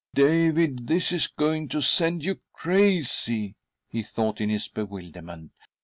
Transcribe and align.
"David, 0.15 0.87
this 0.87 1.11
is 1.11 1.27
going 1.27 1.67
to 1.67 1.79
send 1.79 2.25
you 2.25 2.39
crazy," 2.53 3.53
he 3.87 4.01
= 4.01 4.01
thought 4.01 4.41
in 4.41 4.49
his 4.49 4.67
bewilderment. 4.67 5.51